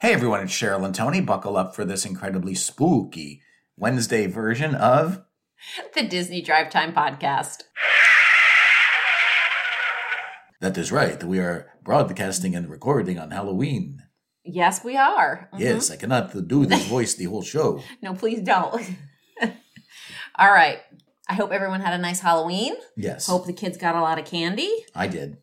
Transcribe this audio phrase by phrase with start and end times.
[0.00, 1.20] Hey everyone, it's Cheryl and Tony.
[1.20, 3.42] Buckle up for this incredibly spooky
[3.76, 5.20] Wednesday version of
[5.94, 7.64] the Disney Drive Time Podcast.
[10.62, 11.22] That is right.
[11.22, 14.02] We are broadcasting and recording on Halloween.
[14.42, 15.50] Yes, we are.
[15.52, 15.62] Mm-hmm.
[15.62, 17.82] Yes, I cannot do this voice the whole show.
[18.02, 18.82] no, please don't.
[20.38, 20.78] All right.
[21.28, 22.74] I hope everyone had a nice Halloween.
[22.96, 23.26] Yes.
[23.26, 24.74] Hope the kids got a lot of candy.
[24.94, 25.36] I did.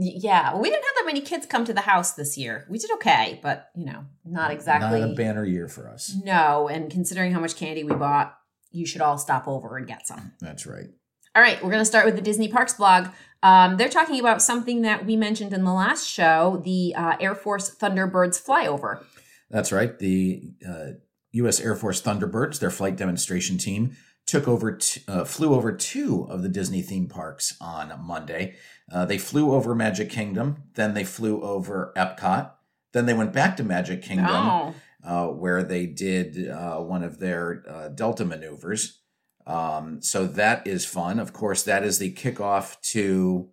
[0.00, 2.64] Yeah, we didn't have that many kids come to the house this year.
[2.70, 6.14] We did okay, but you know, not exactly not a banner year for us.
[6.22, 8.38] No, and considering how much candy we bought,
[8.70, 10.32] you should all stop over and get some.
[10.40, 10.86] That's right.
[11.34, 13.08] All right, we're going to start with the Disney Parks blog.
[13.42, 17.34] Um, they're talking about something that we mentioned in the last show: the uh, Air
[17.34, 19.02] Force Thunderbirds flyover.
[19.50, 19.98] That's right.
[19.98, 20.86] The uh,
[21.32, 21.60] U.S.
[21.60, 23.96] Air Force Thunderbirds, their flight demonstration team,
[24.28, 28.56] took over, t- uh, flew over two of the Disney theme parks on Monday.
[28.92, 32.52] Uh, they flew over Magic Kingdom, then they flew over Epcot,
[32.92, 34.74] then they went back to Magic Kingdom, oh.
[35.02, 39.00] uh, where they did uh, one of their uh, Delta maneuvers.
[39.46, 41.18] Um, so that is fun.
[41.18, 43.48] Of course, that is the kickoff to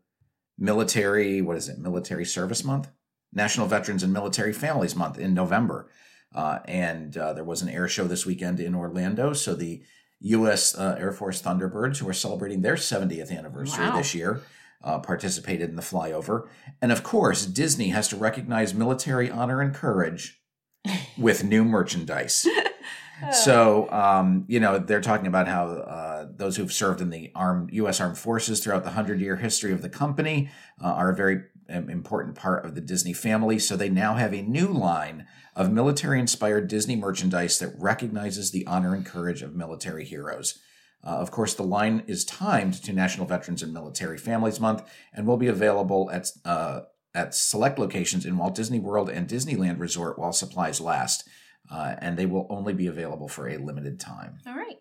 [0.57, 1.41] military.
[1.41, 1.79] What is it?
[1.79, 2.89] Military Service Month,
[3.31, 5.89] National Veterans and Military Families Month in November.
[6.33, 9.31] Uh, and uh, there was an air show this weekend in Orlando.
[9.31, 9.83] So the
[10.25, 10.77] U.S.
[10.77, 13.97] Air Force Thunderbirds, who are celebrating their 70th anniversary wow.
[13.97, 14.41] this year,
[14.83, 16.47] uh, participated in the flyover.
[16.81, 20.41] And of course, Disney has to recognize military honor and courage
[21.17, 22.47] with new merchandise.
[23.31, 27.71] so, um, you know, they're talking about how uh, those who've served in the armed
[27.73, 27.99] U.S.
[27.99, 30.49] Armed Forces throughout the hundred year history of the company
[30.83, 33.57] uh, are a very um, important part of the Disney family.
[33.57, 38.65] So they now have a new line of military inspired Disney merchandise that recognizes the
[38.67, 40.59] honor and courage of military heroes.
[41.03, 44.83] Uh, of course, the line is timed to National Veterans and Military Families Month
[45.13, 46.81] and will be available at uh,
[47.13, 51.27] at select locations in Walt Disney World and Disneyland Resort while supplies last.
[51.71, 54.37] Uh, and they will only be available for a limited time.
[54.45, 54.77] All right.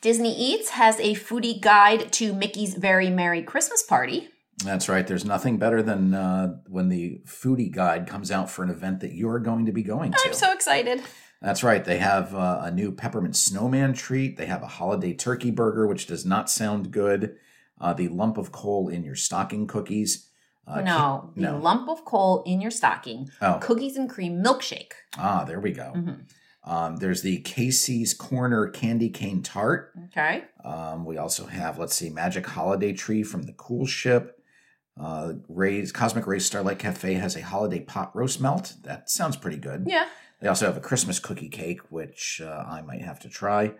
[0.00, 4.28] Disney Eats has a foodie guide to Mickey's Very Merry Christmas Party.
[4.62, 5.06] That's right.
[5.06, 9.12] There's nothing better than uh, when the foodie guide comes out for an event that
[9.12, 10.18] you're going to be going to.
[10.24, 11.02] I'm so excited.
[11.42, 11.84] That's right.
[11.84, 14.36] They have uh, a new peppermint snowman treat.
[14.36, 17.36] They have a holiday turkey burger, which does not sound good.
[17.80, 20.30] Uh, the lump of coal in your stocking cookies.
[20.66, 21.58] Uh, no, the no.
[21.58, 23.28] lump of coal in your stocking.
[23.42, 23.58] Oh.
[23.60, 24.92] Cookies and cream milkshake.
[25.18, 25.92] Ah, there we go.
[25.94, 26.70] Mm-hmm.
[26.72, 29.92] Um, there's the Casey's Corner candy cane tart.
[30.06, 30.44] Okay.
[30.64, 34.40] Um, we also have, let's see, Magic Holiday Tree from the Cool Ship.
[35.00, 38.74] Uh, Ray's Cosmic Ray's Starlight Cafe has a holiday pot roast melt.
[38.82, 39.84] That sounds pretty good.
[39.86, 40.06] Yeah.
[40.40, 43.74] They also have a Christmas cookie cake, which uh, I might have to try.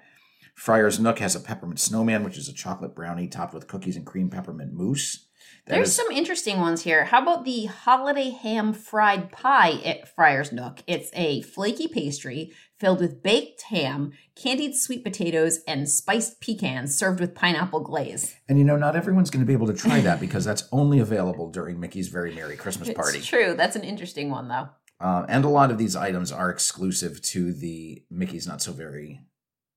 [0.55, 4.07] Friar's Nook has a peppermint snowman, which is a chocolate brownie topped with cookies and
[4.07, 5.24] cream peppermint mousse.
[5.67, 5.97] There's is...
[5.97, 7.05] some interesting ones here.
[7.05, 10.83] How about the holiday ham fried pie at Friar's Nook?
[10.87, 17.19] It's a flaky pastry filled with baked ham, candied sweet potatoes, and spiced pecans served
[17.19, 18.37] with pineapple glaze.
[18.49, 20.99] And you know, not everyone's going to be able to try that because that's only
[20.99, 23.19] available during Mickey's Very Merry Christmas Party.
[23.19, 23.55] It's true.
[23.57, 24.69] That's an interesting one, though.
[25.01, 29.21] Uh, and a lot of these items are exclusive to the Mickey's Not So Very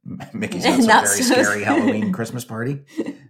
[0.34, 2.84] Mickey's Not So Not Very so Scary Halloween Christmas Party.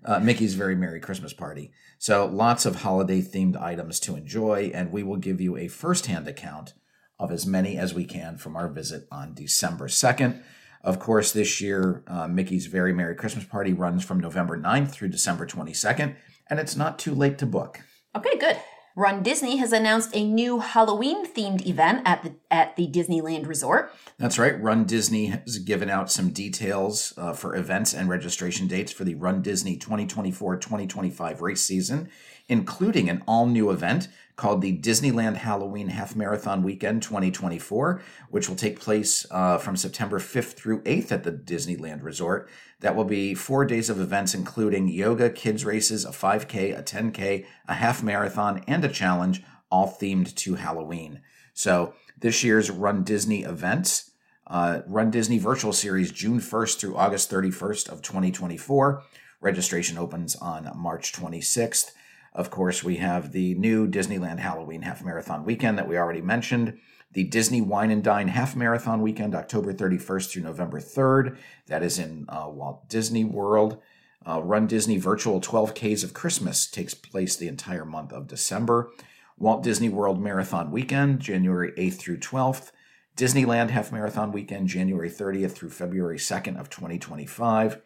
[0.05, 1.71] Uh, Mickey's Very Merry Christmas Party.
[1.97, 6.27] So lots of holiday themed items to enjoy, and we will give you a first-hand
[6.27, 6.73] account
[7.19, 10.41] of as many as we can from our visit on December 2nd.
[10.83, 15.09] Of course, this year, uh, Mickey's Very Merry Christmas Party runs from November 9th through
[15.09, 16.15] December 22nd,
[16.49, 17.81] and it's not too late to book.
[18.15, 18.57] Okay, good.
[18.97, 23.93] Run Disney has announced a new Halloween themed event at the at the Disneyland Resort.
[24.17, 24.59] That's right.
[24.59, 29.13] Run Disney has given out some details uh, for events and registration dates for the
[29.13, 32.09] Run Disney 2024-2025 race season,
[32.49, 38.79] including an all-new event called the Disneyland Halloween Half Marathon Weekend 2024, which will take
[38.79, 42.47] place uh, from September 5th through 8th at the Disneyland Resort.
[42.79, 47.45] That will be four days of events, including yoga, kids races, a 5K, a 10K,
[47.67, 49.41] a half marathon, and a challenge,
[49.71, 51.21] all themed to Halloween.
[51.53, 54.11] So this year's Run Disney events.
[54.45, 59.03] Uh, Run Disney Virtual Series June 1st through August 31st of 2024.
[59.41, 61.91] Registration opens on March 26th.
[62.37, 66.77] Of course, we have the new Disneyland Halloween Half Marathon Weekend that we already mentioned.
[67.13, 71.35] The Disney Wine and Dine Half Marathon Weekend, October 31st through November 3rd.
[71.65, 73.81] That is in uh, Walt Disney World.
[74.23, 78.91] Uh, Run Disney Virtual 12Ks of Christmas takes place the entire month of December.
[79.39, 82.71] Walt Disney World Marathon Weekend, January 8th through 12th.
[83.15, 87.81] Disneyland Half Marathon Weekend, January 30th through February 2nd of 2025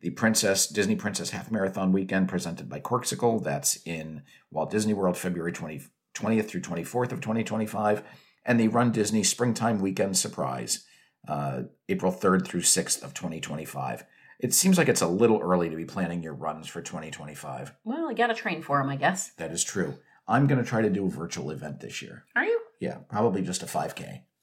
[0.00, 3.42] the Princess Disney Princess Half Marathon Weekend presented by Corksicle.
[3.42, 5.82] That's in Walt Disney World, February 20,
[6.14, 8.02] 20th through 24th of 2025.
[8.44, 10.86] and the Run Disney Springtime Weekend Surprise,
[11.28, 14.04] uh, April 3rd through 6th of 2025.
[14.40, 17.74] It seems like it's a little early to be planning your runs for 2025.
[17.84, 19.30] Well, I got to train for them, I guess.
[19.36, 19.98] That is true.
[20.28, 22.24] I'm going to try to do a virtual event this year.
[22.36, 22.60] Are you?
[22.80, 24.37] Yeah, probably just a 5K, Oh, all right.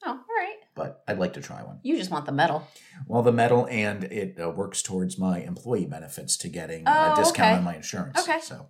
[0.76, 1.80] But I'd like to try one.
[1.82, 2.68] You just want the medal.
[3.08, 7.16] Well, the medal and it uh, works towards my employee benefits to getting Oh, a
[7.16, 7.58] discount okay.
[7.58, 8.20] on my insurance.
[8.20, 8.38] Okay.
[8.42, 8.68] So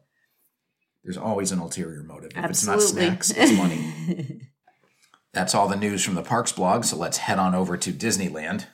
[1.05, 2.31] there's always an ulterior motive.
[2.35, 2.85] If Absolutely.
[2.85, 4.41] it's not snacks, it's money.
[5.35, 6.85] That's all the news from the Parks blog.
[6.85, 8.67] So let's head on over to Disneyland.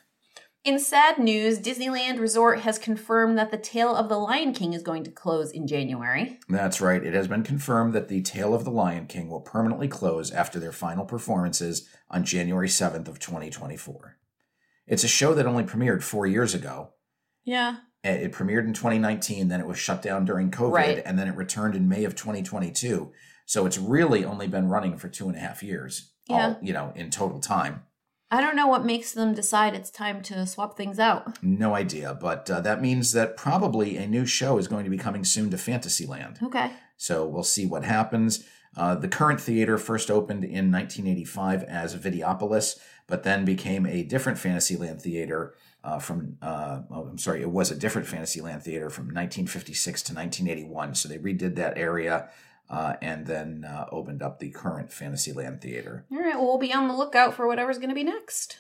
[0.65, 4.83] In sad news, Disneyland Resort has confirmed that the Tale of the Lion King is
[4.85, 6.39] going to close in January.
[6.49, 7.03] That's right.
[7.05, 10.61] It has been confirmed that the Tale of the Lion King will permanently close after
[10.61, 14.19] their final performances on January 7th of 2024.
[14.87, 16.91] It's a show that only premiered four years ago.
[17.45, 17.79] Yeah.
[18.05, 21.03] Uh, It premiered in 2019, then it was shut down during COVID, Right.
[21.05, 23.11] and then it returned in May of 2022.
[23.47, 26.13] So it's really only been running for two and a half years.
[26.29, 26.51] Yeah.
[26.51, 27.83] All, you know, in total time.
[28.33, 31.43] I don't know what makes them decide it's time to swap things out.
[31.43, 34.97] No idea, but uh, that means that probably a new show is going to be
[34.97, 36.39] coming soon to Fantasyland.
[36.43, 36.71] Okay.
[36.97, 38.43] So we'll see what happens.
[38.75, 44.39] Uh, the current theater first opened in 1985 as Videopolis, but then became a different
[44.39, 45.53] Fantasyland theater
[45.85, 50.15] uh, from, uh, oh, I'm sorry, it was a different Fantasyland theater from 1956 to
[50.15, 50.95] 1981.
[50.95, 52.31] So they redid that area
[52.73, 56.07] uh, and then uh, opened up the current Fantasyland theater.
[56.11, 58.57] All right, well, we'll be on the lookout for whatever's going to be next.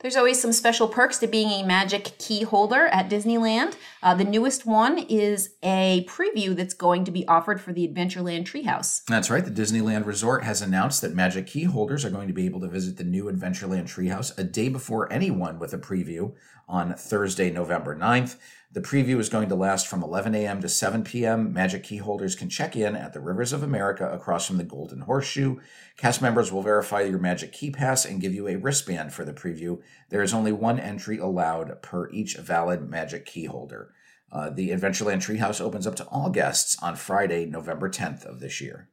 [0.00, 3.76] There's always some special perks to being a magic key holder at Disneyland.
[4.02, 8.44] Uh, the newest one is a preview that's going to be offered for the Adventureland
[8.44, 9.02] Treehouse.
[9.06, 9.42] That's right.
[9.42, 12.68] The Disneyland Resort has announced that Magic Key holders are going to be able to
[12.68, 16.34] visit the new Adventureland Treehouse a day before anyone with a preview
[16.68, 18.36] on Thursday, November 9th.
[18.76, 20.60] The preview is going to last from 11 a.m.
[20.60, 21.50] to 7 p.m.
[21.50, 25.00] Magic Key holders can check in at the Rivers of America across from the Golden
[25.00, 25.60] Horseshoe.
[25.96, 29.32] Cast members will verify your Magic Key Pass and give you a wristband for the
[29.32, 29.80] preview.
[30.10, 33.94] There is only one entry allowed per each valid Magic Key holder.
[34.30, 38.60] Uh, the Adventureland Treehouse opens up to all guests on Friday, November 10th of this
[38.60, 38.90] year.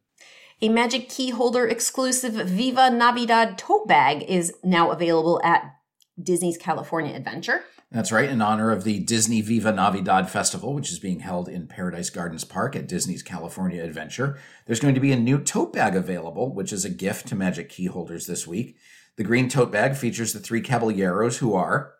[0.61, 5.75] A Magic Key Holder exclusive Viva Navidad tote bag is now available at
[6.17, 7.65] Disney's California Adventure.
[7.93, 11.67] That's right, in honor of the Disney Viva Navidad Festival, which is being held in
[11.67, 14.39] Paradise Gardens Park at Disney's California Adventure.
[14.65, 17.69] There's going to be a new tote bag available, which is a gift to Magic
[17.69, 18.77] Key holders this week.
[19.15, 21.93] The green tote bag features the three caballeros who are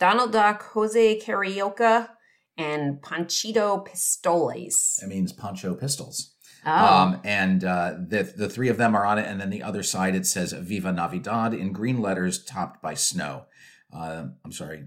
[0.00, 2.08] Donald Duck, Jose Carioca,
[2.58, 4.98] and Panchito Pistoles.
[5.00, 6.34] that means Poncho Pistols.
[6.66, 9.62] Oh, Um, and uh, the the three of them are on it, and then the
[9.62, 13.44] other side it says "Viva Navidad" in green letters, topped by snow.
[13.92, 14.84] Uh, I'm sorry,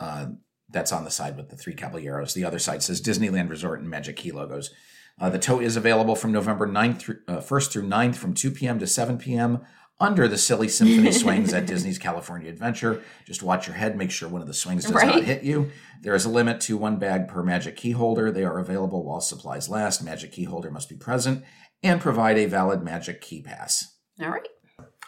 [0.00, 0.26] uh,
[0.70, 2.34] that's on the side with the three caballeros.
[2.34, 4.70] The other side says Disneyland Resort and Magic Key logos.
[5.20, 8.50] Uh, the tote is available from November 9th through, uh, 1st through 9th from 2
[8.50, 8.78] p.m.
[8.78, 9.60] to 7 p.m.
[10.00, 13.02] under the silly symphony swings at Disney's California Adventure.
[13.26, 15.70] Just watch your head, make sure one of the swings does not hit you.
[16.00, 18.30] There is a limit to one bag per Magic Key holder.
[18.32, 20.02] They are available while supplies last.
[20.02, 21.44] Magic Key holder must be present
[21.82, 23.96] and provide a valid Magic Key Pass.
[24.20, 24.48] all right.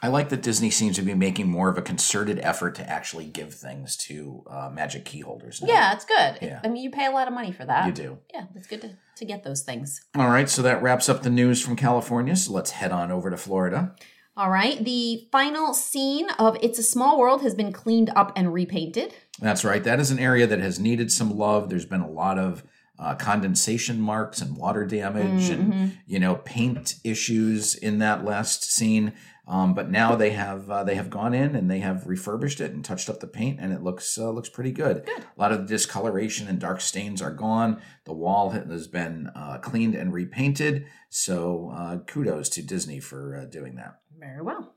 [0.04, 3.24] I like that Disney seems to be making more of a concerted effort to actually
[3.24, 5.62] give things to uh, Magic Key holders.
[5.62, 5.68] now.
[5.68, 6.40] Yeah, it's good.
[6.42, 6.60] Yeah.
[6.62, 7.86] I mean, you pay a lot of money for that.
[7.86, 8.18] You do.
[8.30, 10.04] Yeah, it's good to, to get those things.
[10.14, 12.36] All right, so that wraps up the news from California.
[12.36, 13.96] So let's head on over to Florida.
[14.36, 14.84] All right.
[14.84, 19.14] The final scene of It's a Small World has been cleaned up and repainted.
[19.40, 19.82] That's right.
[19.82, 21.70] That is an area that has needed some love.
[21.70, 22.62] There's been a lot of
[22.98, 29.12] uh, condensation marks and water damage and you know paint issues in that last scene.
[29.46, 32.72] Um, but now they have uh, they have gone in and they have refurbished it
[32.72, 35.04] and touched up the paint and it looks uh, looks pretty good.
[35.04, 35.18] good.
[35.18, 37.82] A lot of the discoloration and dark stains are gone.
[38.06, 40.86] The wall has been uh, cleaned and repainted.
[41.10, 44.00] So uh, kudos to Disney for uh, doing that.
[44.18, 44.74] Very well.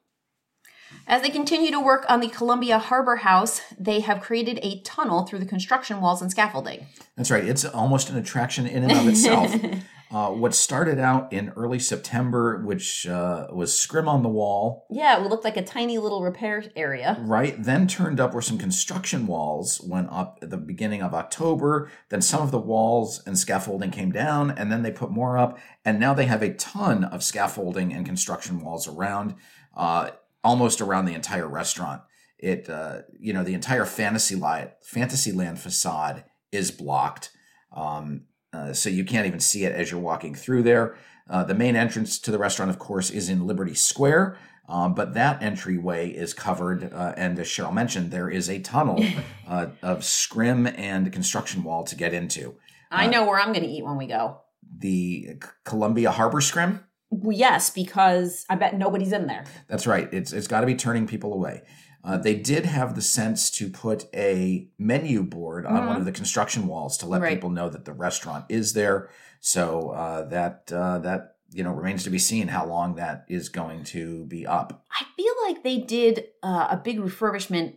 [1.06, 5.26] As they continue to work on the Columbia Harbor House, they have created a tunnel
[5.26, 6.86] through the construction walls and scaffolding.
[7.16, 7.46] That's right.
[7.46, 9.54] It's almost an attraction in and of itself.
[10.10, 15.18] uh, what started out in early September, which uh, was scrim on the wall, Yeah,
[15.22, 17.18] it looked like a tiny little repair area.
[17.22, 21.92] right, then turned up where some construction walls went up at the beginning of October.
[22.10, 25.60] Then some of the walls and scaffolding came down, and then they put more up.
[25.84, 29.36] And now they have a ton of scaffolding and construction walls around,
[29.76, 30.12] uh,
[30.44, 32.02] almost around the entire restaurant.
[32.40, 37.32] It, uh, you know, the entire fantasy light, Fantasyland facade is blocked.
[37.76, 40.98] Um, uh, so you can't even see it as you're walking through there.
[41.30, 44.38] Uh, the main entrance to the restaurant, of course, is in Liberty Square,
[44.70, 46.92] um, but that entryway is covered.
[46.94, 49.04] Uh, and as Cheryl mentioned, there is a tunnel
[49.48, 52.56] uh, of scrim and construction wall to get into.
[52.90, 54.42] I know where I'm going to eat when we go.
[54.80, 55.36] The
[55.66, 56.84] Columbia Harbor Scrim.
[57.10, 59.46] Well, yes, because I bet nobody's in there.
[59.68, 60.10] That's right.
[60.14, 61.64] It's it's got to be turning people away.
[62.08, 66.00] Uh, they did have the sense to put a menu board on one Mhm.
[66.00, 67.34] of the construction walls to let Right.
[67.34, 69.10] people know that the restaurant is there.
[69.42, 73.50] So uh, that uh, that you know remains to be seen how long that is
[73.50, 74.86] going to be up.
[74.92, 77.76] I feel like they did uh, a big refurbishment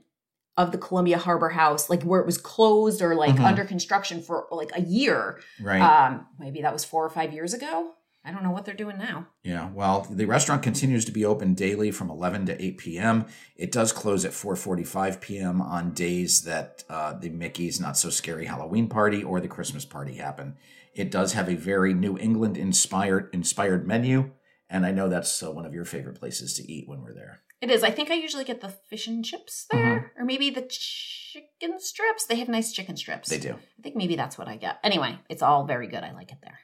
[0.57, 3.45] of the Columbia Harbor House, like where it was closed or like Mhm.
[3.45, 5.41] under construction for like a year.
[5.61, 5.81] Right.
[5.81, 7.93] Um, maybe that was four or five years ago.
[8.25, 9.29] I don't know what they're doing now.
[9.43, 13.25] Yeah, well, the restaurant continues to be open daily from 11 to 8 p.m.
[13.57, 15.63] It does close at 4:45 p.m.
[15.63, 20.15] on days that uh, the Mickey's Not So Scary Halloween party or the Christmas party
[20.15, 20.57] happen.
[20.95, 24.33] It does have a very New England inspired inspired menu,
[24.69, 27.41] and I know that's uh, one of your favorite places to eat when we're there.
[27.63, 27.83] It is.
[27.83, 32.27] I think I usually get the fish and chips there, or maybe the chicken strips.
[32.27, 33.29] They have nice chicken strips.
[33.29, 33.53] They do.
[33.53, 34.79] I think maybe that's what I get.
[34.83, 36.03] Anyway, it's all very good.
[36.03, 36.59] I like it there.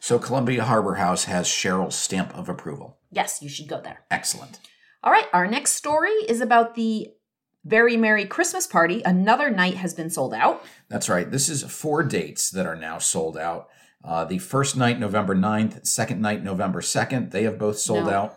[0.00, 2.98] So Columbia Harbor House has Cheryl's stamp of approval.
[3.10, 4.00] Yes, you should go there.
[4.10, 4.58] Excellent.
[5.02, 7.08] All right, our next story is about the
[7.64, 9.02] Very Merry Christmas Party.
[9.04, 10.64] Another night has been sold out.
[10.88, 11.30] That's right.
[11.30, 13.68] This is four dates that are now sold out.
[14.04, 18.10] Uh, the first night, November 9th, second night, November 2nd, they have both sold No.
[18.12, 18.36] out.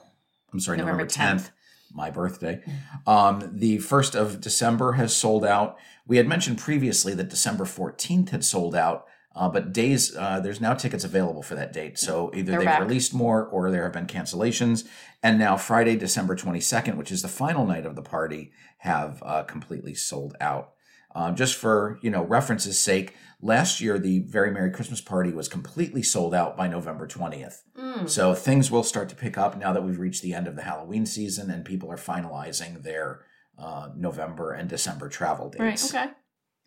[0.52, 1.52] I'm sorry, November, November 10th, 10th.
[1.94, 2.64] my birthday.
[3.06, 5.78] Um, the 1st of December has sold out.
[6.08, 9.06] We had mentioned previously that December 14th had sold out,
[9.40, 11.98] uh, but days, uh, there's now tickets available for that date.
[11.98, 12.82] So either They're they've back.
[12.82, 14.86] released more or there have been cancellations.
[15.24, 19.44] And now Friday, December 22nd, which is the final night of the party, have uh,
[19.44, 20.74] completely sold out.
[21.16, 25.48] Um, just for you know reference's sake, last year the Very Merry Christmas Party was
[25.48, 27.62] completely sold out by November 20th.
[27.78, 28.10] Mm.
[28.10, 30.64] So things will start to pick up now that we've reached the end of the
[30.64, 33.22] Halloween season and people are finalizing their
[33.58, 35.94] uh, November and December travel dates.
[35.94, 36.14] Right, okay.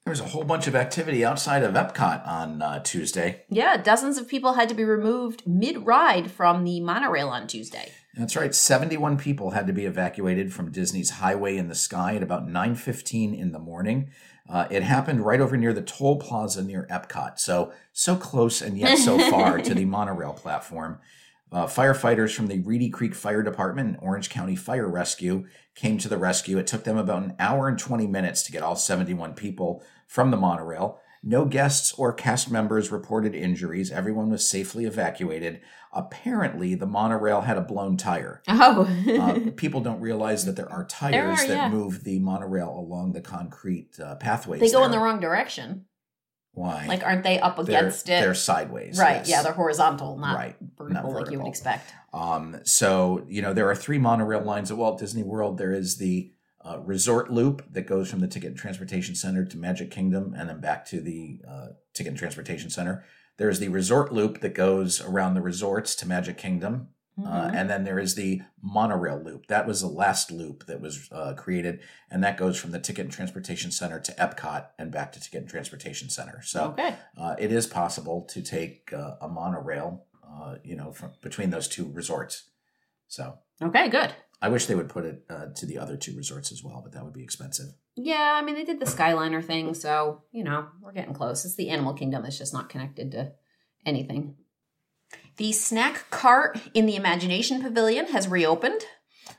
[0.04, 3.44] There's a whole bunch of activity outside of Epcot on uh, Tuesday.
[3.49, 7.92] Yeah, dozens of people had to be removed mid ride from the monorail on Tuesday.
[8.14, 8.54] That's right.
[8.54, 13.32] 71 people had to be evacuated from Disney's Highway in the Sky at about 9:15
[13.32, 14.11] in the morning.
[14.49, 18.76] Uh, it happened right over near the toll plaza near Epcot, so so close and
[18.76, 20.99] yet so far to the monorail platform.
[21.52, 25.44] Uh, firefighters from the Reedy Creek Fire Department and Orange County Fire Rescue
[25.75, 26.56] came to the rescue.
[26.56, 30.30] It took them about an hour and 20 minutes to get all 71 people from
[30.30, 30.99] the monorail.
[31.23, 33.92] No guests or cast members reported injuries.
[33.92, 35.61] Everyone was safely evacuated.
[35.92, 38.42] Apparently, the monorail had a blown tire.
[38.64, 38.87] Oh.
[39.09, 41.68] Uh, people don't realize that there are tires are, that yeah.
[41.68, 44.61] move the monorail along the concrete uh, pathways.
[44.61, 45.85] they go in the wrong direction.
[46.54, 46.87] Why?
[46.87, 48.21] Like, aren't they up they're, against it?
[48.21, 48.99] They're sideways.
[48.99, 49.28] right, yes.
[49.28, 51.92] yeah, they're horizontal, not Right, vertical not like you would expect.
[52.12, 55.56] Um, so, you know, there are three monorail lines at Walt Disney World.
[55.56, 56.32] There is the
[56.64, 60.49] uh, resort loop that goes from the Ticket and Transportation Center to Magic Kingdom and
[60.49, 63.04] then back to the uh, Ticket and Transportation Center.
[63.38, 66.88] There's the resort loop that goes around the resorts to Magic Kingdom.
[67.19, 67.54] Uh, Mhm.
[67.54, 69.47] and then there is the monorail loop.
[69.49, 73.04] That was the last loop that was uh, created, and that goes from the Ticket
[73.04, 76.40] and Transportation Center to Epcot and back to Ticket and Transportation Center.
[76.42, 76.95] So okay.
[77.19, 81.69] uh, it is possible to take uh, a monorail, uh, you know, from between those
[81.69, 82.49] two resorts.
[83.09, 84.14] So Okay, good.
[84.40, 86.92] I wish they would put it uh, to the other two resorts as well, but
[86.92, 87.75] that would be expensive.
[87.95, 91.45] Yeah, I mean, they did the Skyliner thing, so, you know, we're getting close.
[91.45, 93.33] It's the Animal Kingdom that's just not connected to
[93.85, 94.37] anything.
[95.37, 98.83] The snack cart in the Imagination Pavilion has reopened.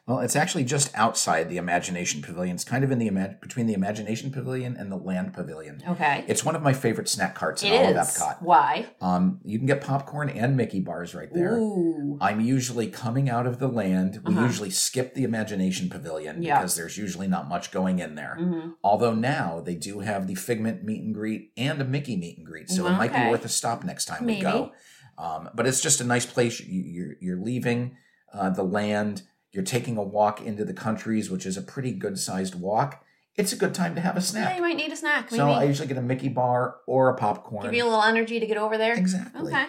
[0.07, 2.55] Well, it's actually just outside the Imagination Pavilion.
[2.55, 5.81] It's kind of in the ima- between the Imagination Pavilion and the Land Pavilion.
[5.87, 6.25] Okay.
[6.27, 7.95] It's one of my favorite snack carts in It all is.
[7.97, 8.41] of Epcot.
[8.41, 8.87] Why?
[8.99, 11.57] Um, you can get popcorn and Mickey bars right there.
[11.57, 12.17] Ooh.
[12.19, 14.19] I'm usually coming out of the land.
[14.25, 14.45] We Uh-huh.
[14.45, 16.57] usually skip the Imagination Pavilion Yeah.
[16.59, 18.35] because there's usually not much going in there.
[18.37, 22.37] hmm Although now they do have the Figment meet and greet and a Mickey meet
[22.37, 24.71] and greet, so it might be worth a stop next time we go.
[25.17, 26.59] Um, but it's just a nice place.
[26.59, 27.97] You, you're you're leaving
[28.33, 29.23] uh, the land.
[29.51, 33.03] You're taking a walk into the countries, which is a pretty good sized walk.
[33.35, 34.49] It's a good time to have a snack.
[34.49, 35.31] Yeah, you might need a snack.
[35.31, 37.63] Maybe so I usually get a Mickey bar or a popcorn.
[37.63, 38.93] give you a little energy to get over there.
[38.95, 39.51] exactly.
[39.51, 39.65] Okay.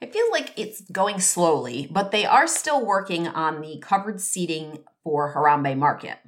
[0.00, 4.78] It feels like it's going slowly, but they are still working on the covered seating
[5.04, 6.18] for Harambe Market.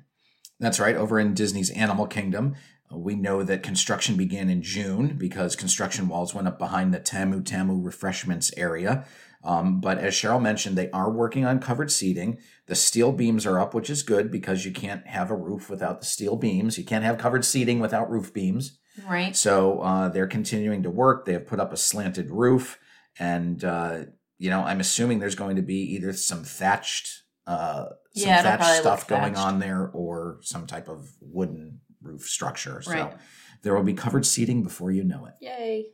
[0.60, 0.94] That's right.
[0.94, 2.54] Over in Disney's Animal Kingdom,
[2.96, 7.42] we know that construction began in June because construction walls went up behind the Tamu
[7.42, 9.06] Tamu refreshments area.
[9.42, 12.38] Um, but as Cheryl mentioned, they are working on covered seating.
[12.66, 16.00] The steel beams are up, which is good because you can't have a roof without
[16.00, 16.78] the steel beams.
[16.78, 18.78] You can't have covered seating without roof beams.
[19.06, 19.36] Right.
[19.36, 21.26] So uh, they're continuing to work.
[21.26, 22.78] They have put up a slanted roof,
[23.18, 24.04] and uh,
[24.38, 28.80] you know, I'm assuming there's going to be either some thatched, uh, some Yeah, thatched
[28.80, 29.46] stuff going thatched.
[29.46, 32.80] on there, or some type of wooden roof structure.
[32.82, 33.16] So Right.
[33.62, 35.34] there will be covered seating before you know it.
[35.40, 35.86] Yay.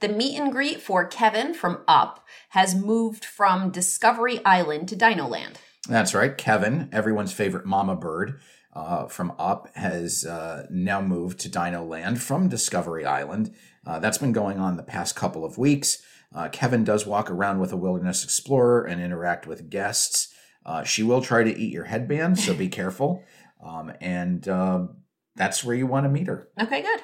[0.00, 5.28] The meet and greet for Kevin from Up has moved from Discovery Island to Dino
[5.28, 5.58] Land.
[5.88, 6.36] That's right.
[6.36, 8.40] Kevin, everyone's favorite mama bird
[8.72, 13.54] uh, from Up, has uh, now moved to Dino Land from Discovery Island.
[13.86, 16.02] Uh, that's been going on the past couple of weeks.
[16.34, 20.32] Uh, Kevin does walk around with a wilderness explorer and interact with guests.
[20.64, 23.22] Uh, she will try to eat your headband, so be careful.
[23.62, 24.86] Um, and uh,
[25.36, 26.48] that's where you want to meet her.
[26.60, 27.00] Okay, good.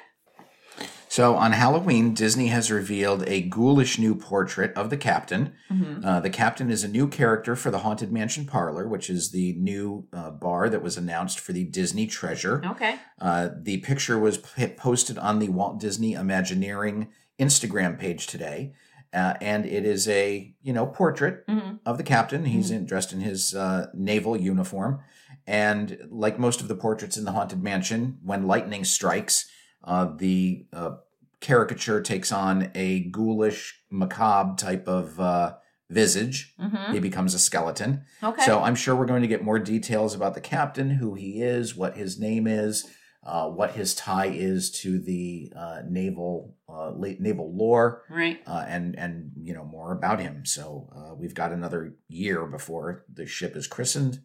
[1.10, 5.54] So on Halloween, Disney has revealed a ghoulish new portrait of the captain.
[5.70, 6.04] Mm-hmm.
[6.04, 9.54] Uh, the captain is a new character for the Haunted Mansion Parlor, which is the
[9.54, 12.62] new uh, bar that was announced for the Disney Treasure.
[12.64, 12.96] Okay.
[13.20, 17.08] Uh, the picture was p- posted on the Walt Disney Imagineering
[17.40, 18.74] Instagram page today.
[19.12, 22.44] Uh, and it is a you know portrait hmm of the captain.
[22.44, 25.00] He's in, dressed in his uh, naval uniform,
[25.48, 29.48] and like most of the portraits in the haunted mansion, when lightning strikes,
[29.82, 30.96] uh, the uh,
[31.40, 35.54] caricature takes on a ghoulish, macabre type of uh,
[35.88, 36.54] visage.
[36.60, 38.04] hmm He becomes a skeleton.
[38.22, 38.44] Okay.
[38.44, 41.74] So I'm sure we're going to get more details about the captain, who he is,
[41.74, 42.86] what his name is,
[43.24, 48.40] uh, what his tie is to the uh, naval uh, naval lore right.
[48.46, 50.44] uh, and and you know more about him.
[50.44, 54.20] So uh, we've got another year before the ship is christened,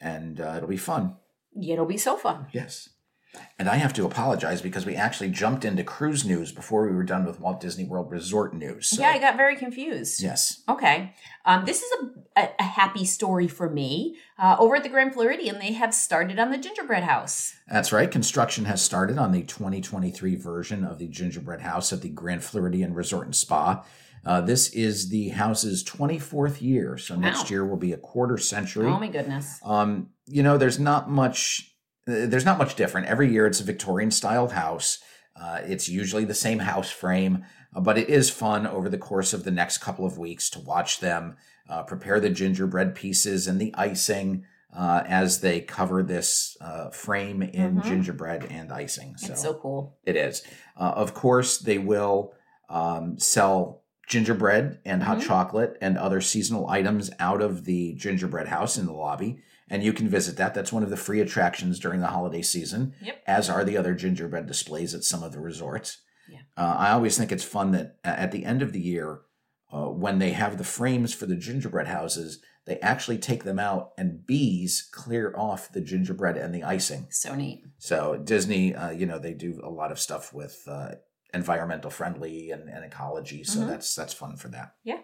[0.00, 1.16] and uh, it'll be fun.
[1.60, 2.46] It'll be so fun.
[2.52, 2.90] Yes.
[3.58, 7.02] And I have to apologize because we actually jumped into cruise news before we were
[7.02, 8.88] done with Walt Disney World Resort news.
[8.88, 10.22] So, Yeah, I got very confused.
[10.22, 10.62] yes.
[10.68, 11.12] Okay.
[11.44, 11.92] Um, this is
[12.36, 14.16] a, a, a happy story for me.
[14.38, 17.54] Uh, over at the Grand Floridian, they have started on the gingerbread house.
[17.70, 18.10] That's right.
[18.10, 22.94] Construction has started on the 2023 version of the gingerbread house at the Grand Floridian
[22.94, 23.84] Resort and Spa.
[24.26, 28.86] Uh, this is the house's 24th year, so next year will be a quarter century.
[28.86, 29.60] Oh my goodness.
[29.64, 31.72] Um, you know, there's not much.
[32.08, 33.06] uh, There's not much different.
[33.06, 34.98] Every year, it's a Victorian styled house.
[35.40, 39.32] Uh, it's usually the same house frame, uh, but it is fun over the course
[39.32, 41.36] of the next couple of weeks to watch them
[41.68, 44.44] uh, prepare the gingerbread pieces and the icing
[44.76, 47.84] uh, as they cover this uh, frame in Mhm.
[47.84, 49.16] gingerbread and icing.
[49.18, 49.96] So, It's so cool.
[50.04, 50.42] it is.
[50.76, 52.32] Uh, of course, they will
[52.68, 55.26] um, sell gingerbread and hot Mhm.
[55.26, 59.38] chocolate and other seasonal items out of the gingerbread house in the lobby.
[59.68, 60.54] And you can visit that.
[60.54, 63.22] That's one of the free attractions during the holiday season, Yep.
[63.26, 65.98] as are the other gingerbread displays at some of the resorts.
[66.28, 66.38] Yeah.
[66.56, 69.22] Uh, I always think it's fun that at the end of the year,
[69.72, 73.92] uh, when they have the frames for the gingerbread houses, they actually take them out
[73.98, 77.06] and bees clear off the gingerbread and the icing.
[77.10, 77.64] So neat.
[77.78, 80.92] So Disney, uh, you know, they do a lot of stuff with uh,
[81.36, 83.44] environmental friendly and, and ecology.
[83.44, 83.68] So Mhm.
[83.68, 84.74] that's that's fun for that.
[84.82, 84.98] Yeah.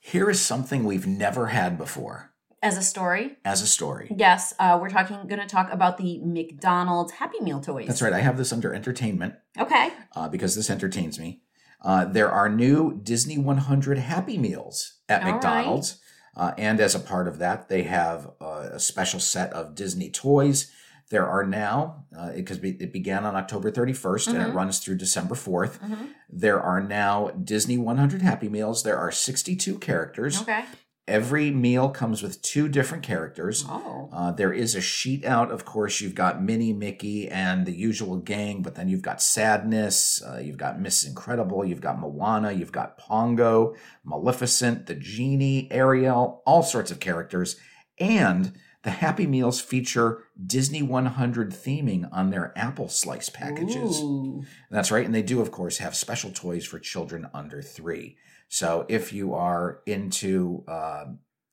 [0.00, 4.14] Here is something we've never had before As a story, as a story.
[4.16, 7.86] yes, uh, we're talking going to talk about the McDonald's Happy Meal toys.
[7.86, 8.12] That's right.
[8.12, 9.90] I have this under entertainment Okay.
[10.14, 11.42] uh, because this entertains me.
[11.82, 16.00] Uh, there are new Disney 100 Happy Meals at All McDonald's.
[16.36, 20.10] Uh, and as a part of that, they have uh, a special set of Disney
[20.10, 20.70] toys.
[21.10, 24.54] There are now, because it began on October 31st and it Mhm.
[24.54, 25.76] runs through December 4th.
[25.78, 25.94] hmm
[26.30, 28.82] There are now Disney 100 Happy Meals.
[28.82, 30.42] There are 62 characters.
[30.42, 30.64] Okay.
[31.06, 33.64] Every meal comes with two different characters.
[33.66, 34.10] Oh.
[34.12, 35.50] Uh, there is a sheet out.
[35.50, 40.20] Of course, you've got Minnie, Mickey, and the usual gang, but then you've got Sadness,
[40.22, 46.42] uh, you've got Miss Incredible, you've got Moana, you've got Pongo, Maleficent, the Genie, Ariel,
[46.44, 47.56] all sorts of characters.
[47.98, 48.52] And
[48.84, 54.00] the Happy Meals feature Disney 100 theming on their apple slice packages.
[54.00, 54.44] Ooh.
[54.70, 55.04] That's right.
[55.04, 58.16] And they do, of course, have special toys for children under three.
[58.48, 61.06] So if you are into, uh,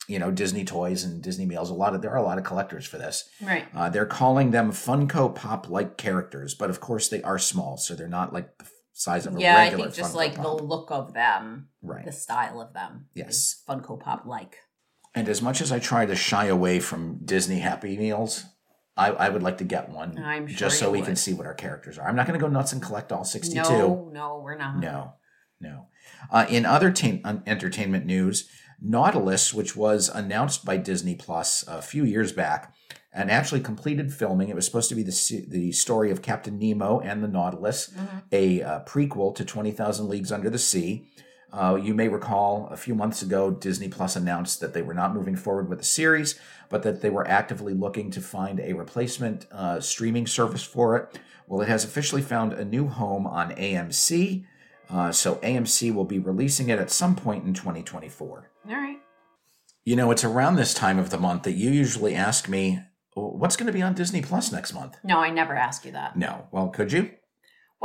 [0.08, 2.44] you know, Disney toys and Disney meals, a lot of there are a lot of
[2.44, 3.28] collectors for this.
[3.42, 3.66] Right.
[3.76, 7.96] Uh, they're calling them Funko Pop like characters, but of course they are small, so
[7.96, 9.54] they're not like the size of a regular.
[9.54, 10.44] Yeah, I think just Funko like Pop.
[10.44, 12.06] the look of them, right.
[12.06, 13.08] the style of them.
[13.14, 13.64] Yes.
[13.68, 14.58] Funko Pop like.
[15.16, 18.44] And as much as I try to shy away from Disney Happy Meals,
[18.98, 21.46] I, I would like to get one I'm sure just so we can see what
[21.46, 22.08] our characters are.
[22.08, 23.62] I'm not going to go nuts and collect all 62.
[23.62, 24.78] No, no, we're not.
[24.80, 25.14] No,
[25.60, 25.88] no.
[26.32, 28.50] Uh, in other tain- entertainment news,
[28.82, 32.74] Nautilus, which was announced by Disney Plus a few years back,
[33.14, 34.50] and actually completed filming.
[34.50, 38.24] It was supposed to be the the story of Captain Nemo and the Nautilus, Mhm.
[38.34, 41.08] a uh, prequel to Twenty Thousand Leagues Under the Sea.
[41.54, 45.14] Uh, you may recall a few months ago, Disney Plus announced that they were not
[45.14, 49.46] moving forward with the series, but that they were actively looking to find a replacement
[49.52, 51.20] uh, streaming service for it.
[51.48, 54.46] Well, it has officially found a new home on AMC.
[54.90, 58.52] Uh, so AMC will be releasing it at some point in 2024.
[58.68, 58.98] All right.
[59.84, 62.80] You know, it's around this time of the month that you usually ask me,
[63.14, 64.98] what's going to be on Disney Plus next month?
[65.04, 66.18] No, I never ask you that.
[66.18, 66.48] No.
[66.52, 67.12] Well, could you?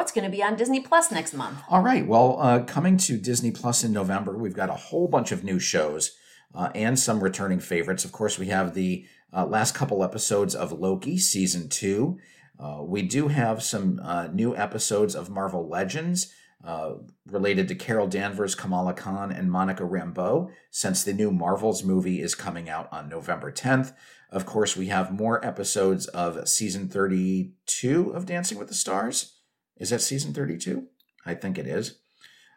[0.01, 1.59] What's going to be on Disney Plus next month?
[1.69, 2.07] All right.
[2.07, 5.59] Well, uh, coming to Disney Plus in November, we've got a whole bunch of new
[5.59, 6.17] shows
[6.55, 8.07] uh, and some returning favorites.
[8.07, 12.19] Of course, we have the uh, last couple episodes of Loki season two.
[12.59, 16.33] Uh, we do have some uh, new episodes of Marvel Legends.
[16.65, 16.95] Uh,
[17.27, 22.35] related to Carol Danvers, Kamala Khan, and Monica Rambeau, since the new Marvels movie is
[22.35, 23.95] coming out on November 10th.
[24.31, 29.39] Of course, we have more episodes of season 32 of Dancing with the Stars.
[29.81, 30.87] Is that season 32?
[31.27, 31.99] I think it is.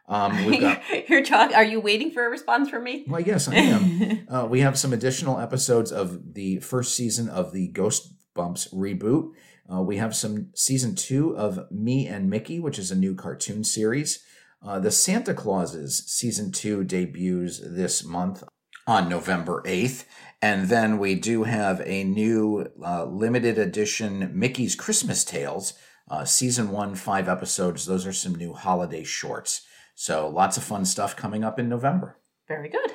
[0.06, 1.56] Um, we've got, You're talking.
[1.56, 3.04] Are you waiting for a response from me?
[3.08, 4.26] Well, yes, I am.
[4.30, 9.30] uh, we have some additional episodes of the first season of the Ghost Bumps reboot.
[9.72, 13.64] Uh, we have some season two of Me and Mickey, which is a new cartoon
[13.64, 14.22] series.
[14.62, 18.44] Uh, the Santa Clauses season two debuts this month
[18.86, 20.04] on November 8th.
[20.42, 25.72] And then we do have a new uh, limited edition Mickey's Christmas Tales,
[26.08, 27.86] uh, season one, five episodes.
[27.86, 29.62] Those are some new holiday shorts.
[29.94, 32.18] So lots of fun stuff coming up in November.
[32.48, 32.92] Very good.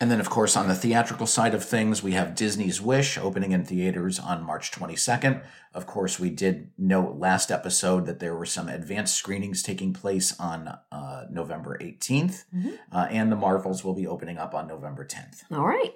[0.00, 3.50] And then, of course, on the theatrical side of things, we have Disney's Wish opening
[3.50, 5.42] in theaters on March 22nd.
[5.74, 10.38] Of course, we did note last episode that there were some advanced screenings taking place
[10.38, 12.70] on uh, November 18th, mm-hmm.
[12.92, 15.42] uh, and the Marvels will be opening up on November 10th.
[15.50, 15.94] All right.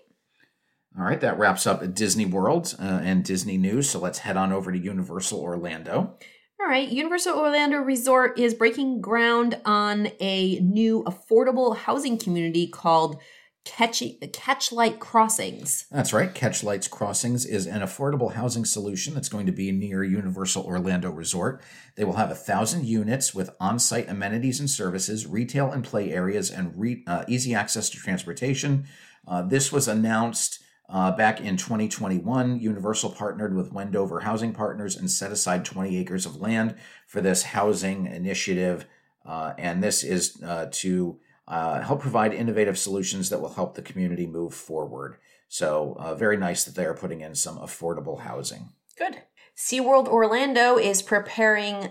[0.98, 3.88] All right, that wraps up Disney World uh, and Disney News.
[3.88, 6.18] So let's head on over to Universal Orlando.
[6.62, 13.20] All right, Universal Orlando Resort is breaking ground on a new affordable housing community called
[13.64, 15.86] Catch, Catchlight Crossings.
[15.90, 16.32] That's right.
[16.32, 21.60] Catchlights Crossings is an affordable housing solution that's going to be near Universal Orlando Resort.
[21.96, 26.48] They will have a thousand units with on-site amenities and services, retail and play areas,
[26.48, 28.86] and re- uh, easy access to transportation.
[29.26, 32.60] Uh, this was announced uh, back in 2021.
[32.60, 37.42] Universal partnered with Wendover Housing Partners and set aside 20 acres of land for this
[37.44, 38.86] housing initiative,
[39.24, 41.18] uh, and this is uh, to
[41.48, 45.16] uh, help provide innovative solutions that will help the community move forward.
[45.48, 48.70] So, uh, very nice that they are putting in some affordable housing.
[48.96, 49.22] Good.
[49.56, 51.90] SeaWorld Orlando is preparing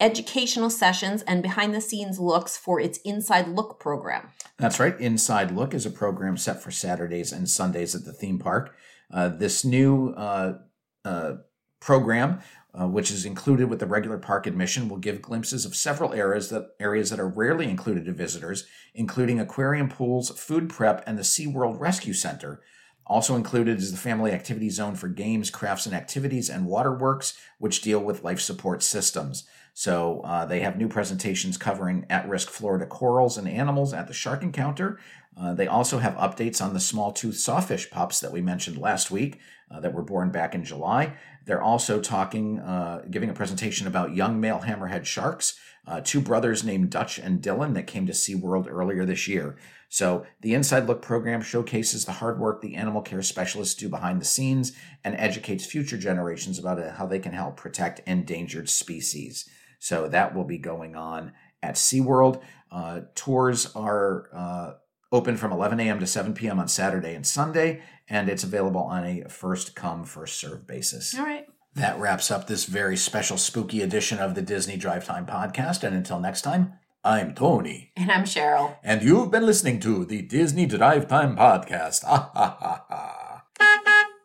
[0.00, 4.28] educational sessions and behind the scenes looks for its Inside Look program.
[4.56, 4.98] That's right.
[5.00, 8.74] Inside Look is a program set for Saturdays and Sundays at the theme park.
[9.12, 10.58] Uh, this new uh,
[11.04, 11.36] uh,
[11.80, 12.40] program
[12.78, 16.48] uh, which is included with the regular park admission, will give glimpses of several areas
[16.50, 21.22] that areas that are rarely included to visitors, including aquarium pools, food prep, and the
[21.22, 22.60] SeaWorld Rescue Center.
[23.06, 27.80] Also included is the family activity zone for games, crafts, and activities, and waterworks, which
[27.80, 29.48] deal with life support systems.
[29.78, 34.42] So uh, they have new presentations covering at-risk Florida corals and animals at the shark
[34.42, 34.98] encounter.
[35.40, 39.12] Uh, they also have updates on the small tooth sawfish pups that we mentioned last
[39.12, 39.38] week
[39.70, 41.14] uh, that were born back in July.
[41.46, 46.64] They're also talking, uh, giving a presentation about young male hammerhead sharks, uh, two brothers
[46.64, 49.54] named Dutch and Dylan that came to SeaWorld earlier this year.
[49.88, 54.20] So the Inside Look program showcases the hard work the animal care specialists do behind
[54.20, 54.72] the scenes
[55.04, 59.48] and educates future generations about how they can help protect endangered species.
[59.78, 62.40] So that will be going on at SeaWorld.
[62.70, 64.72] Uh, tours are uh,
[65.12, 66.00] open from 11 a.m.
[66.00, 66.58] to 7 p.m.
[66.58, 71.14] on Saturday and Sunday, and it's available on a first come, first serve basis.
[71.18, 71.46] All right.
[71.74, 75.84] That wraps up this very special spooky edition of the Disney Drive Time podcast.
[75.84, 76.72] And until next time,
[77.04, 77.92] I'm Tony.
[77.96, 78.76] And I'm Cheryl.
[78.82, 82.02] And you've been listening to the Disney Drive Time podcast.
[82.08, 83.17] Ha ha ha ha.